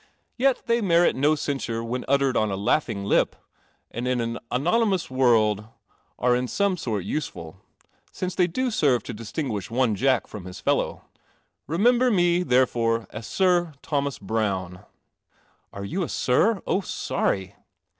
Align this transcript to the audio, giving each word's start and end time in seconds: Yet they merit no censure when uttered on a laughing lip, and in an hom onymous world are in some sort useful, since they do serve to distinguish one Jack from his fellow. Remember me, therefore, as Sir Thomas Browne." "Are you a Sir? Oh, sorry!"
Yet 0.35 0.63
they 0.65 0.81
merit 0.81 1.15
no 1.15 1.35
censure 1.35 1.83
when 1.83 2.05
uttered 2.07 2.35
on 2.35 2.49
a 2.49 2.55
laughing 2.55 3.05
lip, 3.05 3.35
and 3.91 4.07
in 4.07 4.19
an 4.19 4.39
hom 4.51 4.63
onymous 4.67 5.11
world 5.11 5.65
are 6.17 6.35
in 6.35 6.47
some 6.47 6.75
sort 6.75 7.03
useful, 7.03 7.57
since 8.11 8.33
they 8.33 8.47
do 8.47 8.71
serve 8.71 9.03
to 9.03 9.13
distinguish 9.13 9.69
one 9.69 9.93
Jack 9.93 10.25
from 10.25 10.45
his 10.45 10.59
fellow. 10.59 11.03
Remember 11.67 12.09
me, 12.09 12.41
therefore, 12.41 13.05
as 13.11 13.27
Sir 13.27 13.73
Thomas 13.83 14.17
Browne." 14.17 14.83
"Are 15.71 15.85
you 15.85 16.01
a 16.01 16.09
Sir? 16.09 16.63
Oh, 16.65 16.81
sorry!" 16.81 17.53